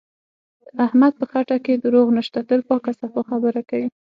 [0.75, 3.87] د احمد په خټه کې دروغ نشته، تل پاکه صفا خبره کوي.